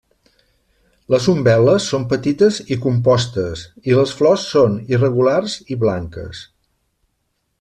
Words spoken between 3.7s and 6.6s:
i les flors són irregulars i blanques.